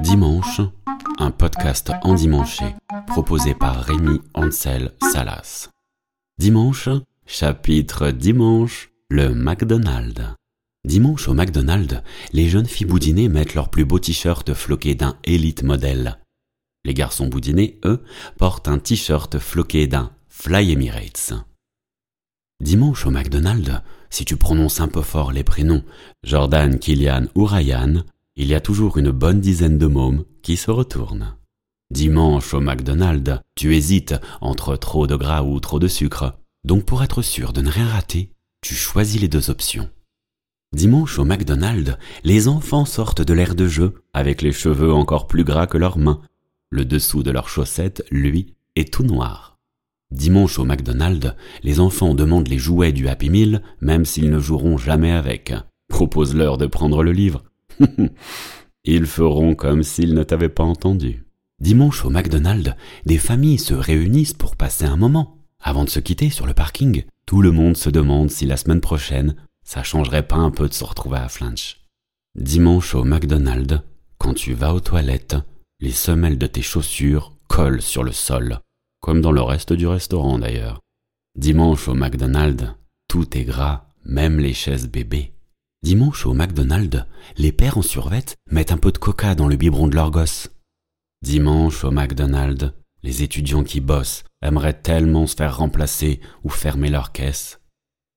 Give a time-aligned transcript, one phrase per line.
[0.00, 0.60] Dimanche,
[1.18, 2.64] un podcast endimanché
[3.06, 5.68] proposé par Rémi Ansel Salas.
[6.38, 6.88] Dimanche,
[7.26, 10.22] chapitre Dimanche, le McDonald's.
[10.84, 12.02] Dimanche au McDonald's,
[12.32, 16.18] les jeunes filles boudinées mettent leurs plus beaux t-shirts floqués d'un Elite modèle.
[16.84, 18.02] Les garçons boudinés, eux,
[18.38, 21.34] portent un t-shirt floqué d'un Fly Emirates.
[22.60, 23.80] Dimanche au McDonald's,
[24.10, 25.82] si tu prononces un peu fort les prénoms
[26.24, 28.04] Jordan, Kylian ou Ryan,
[28.36, 31.36] il y a toujours une bonne dizaine de mômes qui se retournent.
[31.90, 36.38] Dimanche au McDonald's, tu hésites entre trop de gras ou trop de sucre.
[36.62, 38.30] Donc pour être sûr de ne rien rater,
[38.60, 39.88] tu choisis les deux options.
[40.74, 45.44] Dimanche au McDonald's, les enfants sortent de l'air de jeu avec les cheveux encore plus
[45.44, 46.20] gras que leurs mains.
[46.68, 49.49] Le dessous de leurs chaussettes, lui, est tout noir.
[50.10, 54.76] Dimanche au McDonald's, les enfants demandent les jouets du Happy Meal même s'ils ne joueront
[54.76, 55.52] jamais avec.
[55.88, 57.44] Propose-leur de prendre le livre.
[58.84, 61.24] Ils feront comme s'ils ne t'avaient pas entendu.
[61.60, 65.38] Dimanche au McDonald's, des familles se réunissent pour passer un moment.
[65.60, 68.80] Avant de se quitter sur le parking, tout le monde se demande si la semaine
[68.80, 71.76] prochaine, ça changerait pas un peu de se retrouver à Flanch.
[72.34, 73.82] Dimanche au McDonald's,
[74.18, 75.36] quand tu vas aux toilettes,
[75.80, 78.60] les semelles de tes chaussures collent sur le sol,
[79.00, 80.80] comme dans le reste du restaurant d'ailleurs.
[81.36, 82.74] Dimanche au McDonald's,
[83.08, 85.32] tout est gras, même les chaises bébés.
[85.82, 87.06] Dimanche au McDonald's,
[87.36, 90.50] les pères en survette mettent un peu de coca dans le biberon de leur gosse.
[91.22, 97.12] Dimanche au McDonald's, les étudiants qui bossent aimeraient tellement se faire remplacer ou fermer leur
[97.12, 97.60] caisse.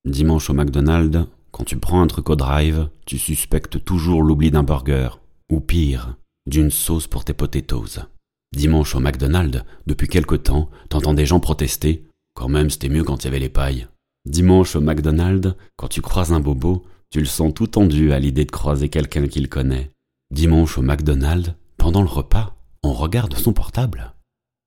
[0.06, 4.64] Dimanche au McDonald's, quand tu prends un truc au drive, tu suspectes toujours l'oubli d'un
[4.64, 5.10] burger,
[5.50, 8.08] ou pire, d'une sauce pour tes potatoes.
[8.54, 12.06] Dimanche au McDonald's, depuis quelque temps, t'entends des gens protester.
[12.36, 13.88] Quand même, c'était mieux quand il y avait les pailles.
[14.26, 18.46] Dimanche au McDonald's, quand tu croises un bobo, tu le sens tout tendu à l'idée
[18.46, 19.92] de croiser quelqu'un qu'il connaît.
[20.30, 24.14] Dimanche au McDonald's, pendant le repas, on regarde son portable.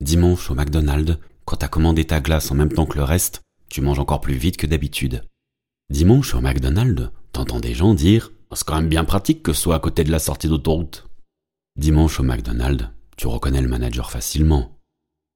[0.00, 3.82] Dimanche au McDonald's, quand t'as commandé ta glace en même temps que le reste, tu
[3.82, 5.22] manges encore plus vite que d'habitude.
[5.90, 9.76] Dimanche au McDonald's, t'entends des gens dire C'est quand même bien pratique que ce soit
[9.76, 11.08] à côté de la sortie d'autoroute.
[11.76, 14.78] Dimanche au McDonald's, tu reconnais le manager facilement.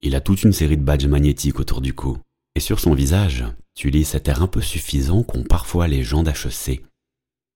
[0.02, 2.18] Il a toute une série de badges magnétiques autour du cou.
[2.54, 6.22] Et sur son visage, tu lis cet air un peu suffisant qu'ont parfois les gens
[6.22, 6.84] d'HEC.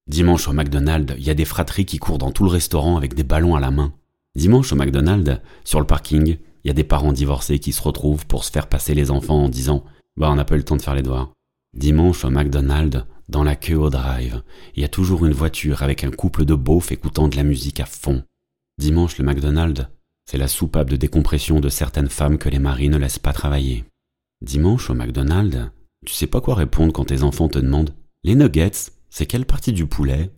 [0.07, 3.13] Dimanche au McDonald's, il y a des fratries qui courent dans tout le restaurant avec
[3.13, 3.93] des ballons à la main.
[4.35, 8.25] Dimanche au McDonald's, sur le parking, il y a des parents divorcés qui se retrouvent
[8.25, 9.83] pour se faire passer les enfants en disant
[10.17, 11.31] Bah, on n'a pas eu le temps de faire les devoirs.
[11.75, 14.43] Dimanche au McDonald's, dans la queue au drive,
[14.75, 17.79] il y a toujours une voiture avec un couple de beaufs écoutant de la musique
[17.79, 18.23] à fond.
[18.77, 19.87] Dimanche, le McDonald's,
[20.25, 23.85] c'est la soupape de décompression de certaines femmes que les maris ne laissent pas travailler.
[24.41, 25.71] Dimanche, au McDonald's,
[26.05, 27.93] tu sais pas quoi répondre quand tes enfants te demandent
[28.23, 30.31] Les nuggets, c'est quelle partie du poulet?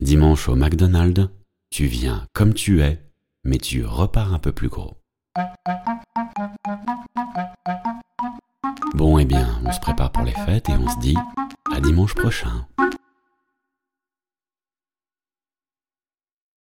[0.00, 1.28] Dimanche au McDonald's,
[1.70, 3.00] tu viens comme tu es,
[3.44, 4.98] mais tu repars un peu plus gros.
[8.94, 11.16] Bon, eh bien, on se prépare pour les fêtes et on se dit
[11.74, 12.66] à dimanche prochain.